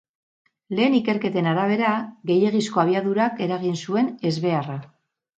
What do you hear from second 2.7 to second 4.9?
abiadurak eragin zuen ezbeharra.